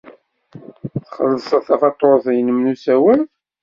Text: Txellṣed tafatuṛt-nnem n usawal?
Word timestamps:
Txellṣed 1.03 1.49
tafatuṛt-nnem 1.67 2.59
n 2.65 2.71
usawal? 2.73 3.21